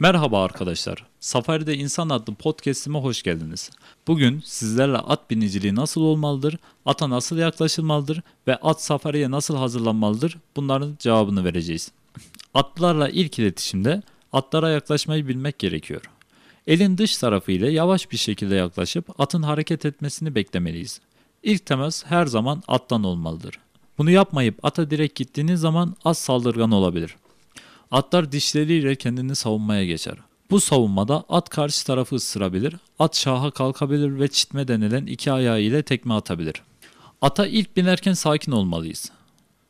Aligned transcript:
Merhaba 0.00 0.44
arkadaşlar. 0.44 1.06
Safari'de 1.20 1.76
İnsan 1.76 2.08
adlı 2.08 2.34
podcast'ime 2.34 2.98
hoş 2.98 3.22
geldiniz. 3.22 3.70
Bugün 4.06 4.42
sizlerle 4.44 4.96
at 4.96 5.30
biniciliği 5.30 5.74
nasıl 5.74 6.00
olmalıdır, 6.00 6.58
ata 6.86 7.10
nasıl 7.10 7.38
yaklaşılmalıdır 7.38 8.22
ve 8.46 8.56
at 8.56 8.82
safariye 8.82 9.30
nasıl 9.30 9.56
hazırlanmalıdır 9.56 10.38
bunların 10.56 10.96
cevabını 10.98 11.44
vereceğiz. 11.44 11.92
Atlarla 12.54 13.08
ilk 13.08 13.38
iletişimde 13.38 14.02
atlara 14.32 14.70
yaklaşmayı 14.70 15.28
bilmek 15.28 15.58
gerekiyor. 15.58 16.02
Elin 16.66 16.98
dış 16.98 17.16
tarafı 17.16 17.52
ile 17.52 17.70
yavaş 17.70 18.12
bir 18.12 18.16
şekilde 18.16 18.54
yaklaşıp 18.54 19.20
atın 19.20 19.42
hareket 19.42 19.86
etmesini 19.86 20.34
beklemeliyiz. 20.34 21.00
İlk 21.42 21.66
temas 21.66 22.04
her 22.06 22.26
zaman 22.26 22.62
attan 22.68 23.04
olmalıdır. 23.04 23.58
Bunu 23.98 24.10
yapmayıp 24.10 24.64
ata 24.64 24.90
direkt 24.90 25.18
gittiğiniz 25.18 25.60
zaman 25.60 25.96
az 26.04 26.18
saldırgan 26.18 26.70
olabilir. 26.70 27.16
Atlar 27.90 28.32
dişleriyle 28.32 28.96
kendini 28.96 29.34
savunmaya 29.34 29.84
geçer. 29.84 30.14
Bu 30.50 30.60
savunmada 30.60 31.24
at 31.28 31.48
karşı 31.48 31.86
tarafı 31.86 32.16
ısırabilir, 32.16 32.74
at 32.98 33.16
şaha 33.16 33.50
kalkabilir 33.50 34.20
ve 34.20 34.28
çitme 34.28 34.68
denilen 34.68 35.06
iki 35.06 35.32
ayağı 35.32 35.60
ile 35.60 35.82
tekme 35.82 36.14
atabilir. 36.14 36.54
Ata 37.22 37.46
ilk 37.46 37.76
binerken 37.76 38.12
sakin 38.12 38.52
olmalıyız. 38.52 39.12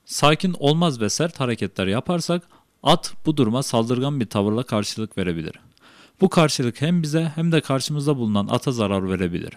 Sakin 0.05 0.57
olmaz 0.59 1.01
ve 1.01 1.11
sert 1.11 1.41
hareketler 1.41 1.87
yaparsak 1.87 2.43
at 2.83 3.15
bu 3.27 3.37
duruma 3.37 3.63
saldırgan 3.63 4.21
bir 4.21 4.27
tavırla 4.27 4.63
karşılık 4.63 5.19
verebilir. 5.19 5.53
Bu 6.21 6.29
karşılık 6.29 6.81
hem 6.81 7.03
bize 7.03 7.33
hem 7.35 7.53
de 7.53 7.61
karşımızda 7.61 8.17
bulunan 8.17 8.47
ata 8.51 8.73
zarar 8.73 9.11
verebilir. 9.11 9.53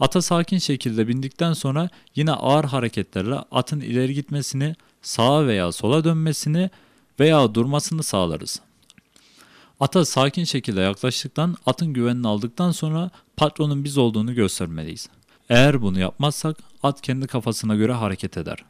Ata 0.00 0.22
sakin 0.22 0.58
şekilde 0.58 1.08
bindikten 1.08 1.52
sonra 1.52 1.88
yine 2.16 2.32
ağır 2.32 2.64
hareketlerle 2.64 3.34
atın 3.34 3.80
ileri 3.80 4.14
gitmesini, 4.14 4.74
sağa 5.02 5.46
veya 5.46 5.72
sola 5.72 6.04
dönmesini 6.04 6.70
veya 7.20 7.54
durmasını 7.54 8.02
sağlarız. 8.02 8.60
Ata 9.80 10.04
sakin 10.04 10.44
şekilde 10.44 10.80
yaklaştıktan 10.80 11.56
atın 11.66 11.92
güvenini 11.92 12.28
aldıktan 12.28 12.70
sonra 12.70 13.10
patronun 13.36 13.84
biz 13.84 13.98
olduğunu 13.98 14.34
göstermeliyiz. 14.34 15.08
Eğer 15.48 15.82
bunu 15.82 16.00
yapmazsak 16.00 16.56
at 16.82 17.00
kendi 17.00 17.26
kafasına 17.26 17.74
göre 17.74 17.92
hareket 17.92 18.36
eder. 18.36 18.64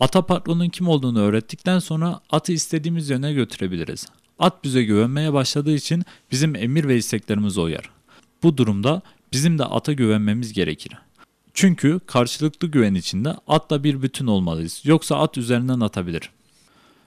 Ata 0.00 0.26
patronun 0.26 0.68
kim 0.68 0.88
olduğunu 0.88 1.20
öğrettikten 1.20 1.78
sonra 1.78 2.20
atı 2.30 2.52
istediğimiz 2.52 3.10
yöne 3.10 3.32
götürebiliriz. 3.32 4.06
At 4.38 4.64
bize 4.64 4.82
güvenmeye 4.84 5.32
başladığı 5.32 5.74
için 5.74 6.04
bizim 6.32 6.56
emir 6.56 6.88
ve 6.88 6.96
isteklerimize 6.96 7.60
uyar. 7.60 7.90
Bu 8.42 8.56
durumda 8.56 9.02
bizim 9.32 9.58
de 9.58 9.64
ata 9.64 9.92
güvenmemiz 9.92 10.52
gerekir. 10.52 10.92
Çünkü 11.54 12.00
karşılıklı 12.06 12.68
güven 12.68 12.94
içinde 12.94 13.36
atla 13.48 13.84
bir 13.84 14.02
bütün 14.02 14.26
olmalıyız. 14.26 14.80
Yoksa 14.84 15.16
at 15.16 15.38
üzerinden 15.38 15.80
atabilir. 15.80 16.30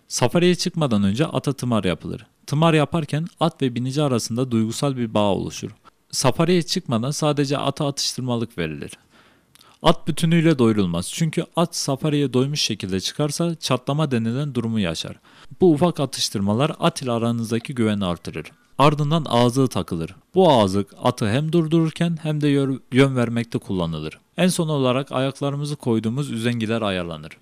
Safariye 0.09 0.55
çıkmadan 0.55 1.03
önce 1.03 1.25
ata 1.25 1.53
tımar 1.53 1.83
yapılır. 1.83 2.25
Tımar 2.47 2.73
yaparken 2.73 3.27
at 3.39 3.61
ve 3.61 3.75
binici 3.75 4.01
arasında 4.01 4.51
duygusal 4.51 4.97
bir 4.97 5.13
bağ 5.13 5.33
oluşur. 5.33 5.71
Safariye 6.11 6.61
çıkmadan 6.61 7.11
sadece 7.11 7.57
ata 7.57 7.87
atıştırmalık 7.87 8.57
verilir. 8.57 8.91
At 9.83 10.07
bütünüyle 10.07 10.59
doyurulmaz. 10.59 11.11
Çünkü 11.13 11.45
at 11.55 11.75
safariye 11.75 12.33
doymuş 12.33 12.61
şekilde 12.61 12.99
çıkarsa 12.99 13.55
çatlama 13.55 14.11
denilen 14.11 14.55
durumu 14.55 14.79
yaşar. 14.79 15.19
Bu 15.61 15.73
ufak 15.73 15.99
atıştırmalar 15.99 16.71
at 16.79 17.01
ile 17.01 17.11
aranızdaki 17.11 17.75
güveni 17.75 18.05
artırır. 18.05 18.51
Ardından 18.77 19.25
ağzı 19.29 19.67
takılır. 19.67 20.15
Bu 20.35 20.51
ağızlık 20.51 20.87
atı 21.03 21.29
hem 21.29 21.53
durdururken 21.53 22.17
hem 22.21 22.41
de 22.41 22.47
yön 22.91 23.15
vermekte 23.15 23.59
kullanılır. 23.59 24.19
En 24.37 24.47
son 24.47 24.69
olarak 24.69 25.11
ayaklarımızı 25.11 25.75
koyduğumuz 25.75 26.31
üzengiler 26.31 26.81
ayarlanır. 26.81 27.37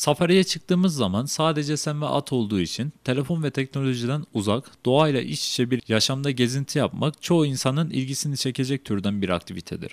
Safariye 0.00 0.44
çıktığımız 0.44 0.94
zaman 0.94 1.24
sadece 1.24 1.76
sen 1.76 2.02
ve 2.02 2.06
at 2.06 2.32
olduğu 2.32 2.60
için 2.60 2.92
telefon 3.04 3.42
ve 3.42 3.50
teknolojiden 3.50 4.24
uzak, 4.34 4.84
doğayla 4.86 5.20
iç 5.20 5.48
içe 5.48 5.70
bir 5.70 5.82
yaşamda 5.88 6.30
gezinti 6.30 6.78
yapmak 6.78 7.22
çoğu 7.22 7.46
insanın 7.46 7.90
ilgisini 7.90 8.36
çekecek 8.36 8.84
türden 8.84 9.22
bir 9.22 9.28
aktivitedir. 9.28 9.92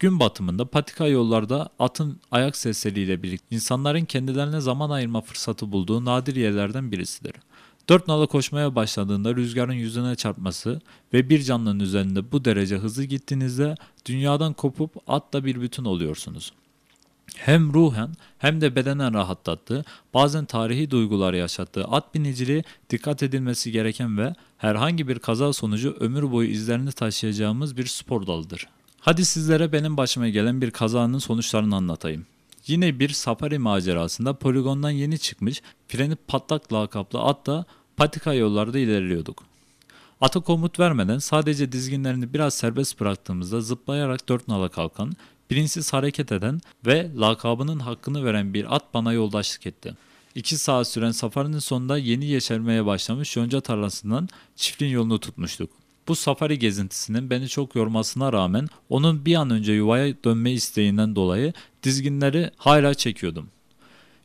Gün 0.00 0.20
batımında 0.20 0.64
patika 0.64 1.06
yollarda 1.06 1.68
atın 1.78 2.20
ayak 2.30 2.56
sesleriyle 2.56 3.22
birlikte 3.22 3.56
insanların 3.56 4.04
kendilerine 4.04 4.60
zaman 4.60 4.90
ayırma 4.90 5.20
fırsatı 5.20 5.72
bulduğu 5.72 6.04
nadir 6.04 6.36
yerlerden 6.36 6.92
birisidir. 6.92 7.34
Dört 7.88 8.08
nala 8.08 8.26
koşmaya 8.26 8.74
başladığında 8.74 9.36
rüzgarın 9.36 9.72
yüzüne 9.72 10.14
çarpması 10.14 10.80
ve 11.12 11.30
bir 11.30 11.42
canlının 11.42 11.80
üzerinde 11.80 12.32
bu 12.32 12.44
derece 12.44 12.76
hızlı 12.76 13.04
gittiğinizde 13.04 13.74
dünyadan 14.06 14.52
kopup 14.52 14.90
atla 15.06 15.44
bir 15.44 15.60
bütün 15.60 15.84
oluyorsunuz 15.84 16.52
hem 17.36 17.74
ruhen 17.74 18.10
hem 18.38 18.60
de 18.60 18.76
bedenen 18.76 19.14
rahatlattığı, 19.14 19.84
bazen 20.14 20.44
tarihi 20.44 20.90
duygular 20.90 21.34
yaşattığı 21.34 21.84
at 21.84 22.14
biniciliği 22.14 22.64
dikkat 22.90 23.22
edilmesi 23.22 23.72
gereken 23.72 24.18
ve 24.18 24.34
herhangi 24.58 25.08
bir 25.08 25.18
kaza 25.18 25.52
sonucu 25.52 25.96
ömür 26.00 26.32
boyu 26.32 26.48
izlerini 26.48 26.92
taşıyacağımız 26.92 27.76
bir 27.76 27.86
spor 27.86 28.26
dalıdır. 28.26 28.68
Hadi 29.00 29.24
sizlere 29.24 29.72
benim 29.72 29.96
başıma 29.96 30.28
gelen 30.28 30.60
bir 30.60 30.70
kazanın 30.70 31.18
sonuçlarını 31.18 31.76
anlatayım. 31.76 32.26
Yine 32.66 32.98
bir 32.98 33.08
safari 33.08 33.58
macerasında 33.58 34.34
poligondan 34.34 34.90
yeni 34.90 35.18
çıkmış, 35.18 35.62
freni 35.88 36.16
patlak 36.16 36.72
lakaplı 36.72 37.22
atla 37.22 37.64
patika 37.96 38.34
yollarda 38.34 38.78
ilerliyorduk. 38.78 39.42
Ata 40.20 40.40
komut 40.40 40.80
vermeden 40.80 41.18
sadece 41.18 41.72
dizginlerini 41.72 42.34
biraz 42.34 42.54
serbest 42.54 43.00
bıraktığımızda 43.00 43.60
zıplayarak 43.60 44.28
dört 44.28 44.48
nala 44.48 44.68
kalkan, 44.68 45.12
bilinçsiz 45.50 45.92
hareket 45.92 46.32
eden 46.32 46.60
ve 46.86 47.10
lakabının 47.16 47.78
hakkını 47.78 48.24
veren 48.24 48.54
bir 48.54 48.76
at 48.76 48.94
bana 48.94 49.12
yoldaşlık 49.12 49.66
etti. 49.66 49.94
İki 50.34 50.58
saat 50.58 50.88
süren 50.88 51.10
safarinin 51.10 51.58
sonunda 51.58 51.98
yeni 51.98 52.24
yeşermeye 52.24 52.86
başlamış 52.86 53.36
yonca 53.36 53.60
tarlasından 53.60 54.28
çiftliğin 54.56 54.92
yolunu 54.92 55.20
tutmuştuk. 55.20 55.70
Bu 56.08 56.16
safari 56.16 56.58
gezintisinin 56.58 57.30
beni 57.30 57.48
çok 57.48 57.74
yormasına 57.74 58.32
rağmen 58.32 58.68
onun 58.88 59.24
bir 59.24 59.34
an 59.34 59.50
önce 59.50 59.72
yuvaya 59.72 60.14
dönme 60.24 60.52
isteğinden 60.52 61.16
dolayı 61.16 61.52
dizginleri 61.82 62.50
hala 62.56 62.94
çekiyordum. 62.94 63.48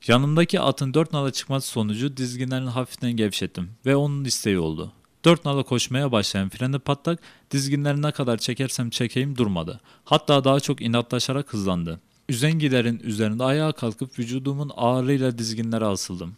Yanımdaki 0.08 0.60
atın 0.60 0.94
dört 0.94 1.14
nala 1.14 1.32
çıkması 1.32 1.68
sonucu 1.68 2.18
dizginlerini 2.18 2.70
hafiften 2.70 3.12
gevşettim 3.12 3.70
ve 3.86 3.96
onun 3.96 4.26
isteği 4.26 4.60
oldu. 4.60 4.92
Dört 5.26 5.46
nala 5.46 5.64
koşmaya 5.64 6.12
başlayan 6.12 6.50
freni 6.50 6.80
patlak 6.80 7.20
dizginleri 7.52 8.02
ne 8.02 8.12
kadar 8.12 8.38
çekersem 8.38 8.90
çekeyim 8.90 9.38
durmadı. 9.38 9.82
Hatta 10.06 10.44
daha 10.44 10.60
çok 10.60 10.82
inatlaşarak 10.82 11.54
hızlandı. 11.54 12.00
Üzengilerin 12.30 13.00
üzerinde 13.04 13.44
ayağa 13.44 13.72
kalkıp 13.72 14.20
vücudumun 14.20 14.72
ağırlığıyla 14.76 15.38
dizginlere 15.38 15.86
asıldım. 15.86 16.36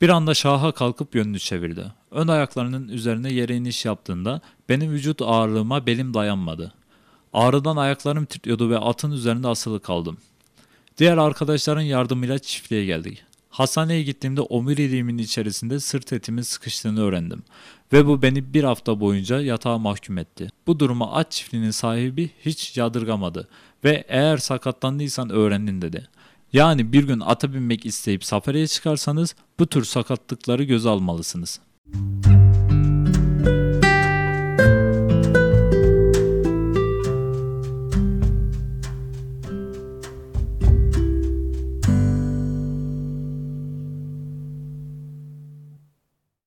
Bir 0.00 0.08
anda 0.08 0.34
şaha 0.34 0.72
kalkıp 0.72 1.14
yönünü 1.14 1.38
çevirdi. 1.38 1.84
Ön 2.10 2.28
ayaklarının 2.28 2.88
üzerine 2.88 3.32
yere 3.32 3.56
iniş 3.56 3.84
yaptığında 3.84 4.40
benim 4.68 4.92
vücut 4.92 5.22
ağırlığıma 5.22 5.86
belim 5.86 6.14
dayanmadı. 6.14 6.72
Ağrıdan 7.32 7.76
ayaklarım 7.76 8.24
titriyordu 8.24 8.70
ve 8.70 8.78
atın 8.78 9.10
üzerinde 9.10 9.48
asılı 9.48 9.80
kaldım. 9.80 10.16
Diğer 10.98 11.18
arkadaşların 11.18 11.82
yardımıyla 11.82 12.38
çiftliğe 12.38 12.84
geldik. 12.84 13.24
Hastaneye 13.52 14.02
gittiğimde 14.02 14.40
omuriliğimin 14.40 15.18
içerisinde 15.18 15.80
sırt 15.80 16.12
etimin 16.12 16.42
sıkıştığını 16.42 17.02
öğrendim 17.02 17.42
ve 17.92 18.06
bu 18.06 18.22
beni 18.22 18.54
bir 18.54 18.64
hafta 18.64 19.00
boyunca 19.00 19.40
yatağa 19.40 19.78
mahkum 19.78 20.18
etti. 20.18 20.48
Bu 20.66 20.80
duruma 20.80 21.12
at 21.12 21.30
çiftliğinin 21.30 21.70
sahibi 21.70 22.30
hiç 22.44 22.76
yadırgamadı 22.76 23.48
ve 23.84 24.04
eğer 24.08 24.36
sakatlandıysan 24.36 25.30
öğrendin 25.30 25.82
dedi. 25.82 26.08
Yani 26.52 26.92
bir 26.92 27.06
gün 27.06 27.20
ata 27.20 27.52
binmek 27.54 27.86
isteyip 27.86 28.24
safariye 28.24 28.66
çıkarsanız 28.66 29.34
bu 29.58 29.66
tür 29.66 29.84
sakatlıkları 29.84 30.62
göze 30.64 30.88
almalısınız. 30.88 31.60